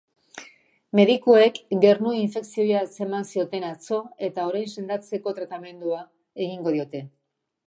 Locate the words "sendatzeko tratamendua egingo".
4.77-6.77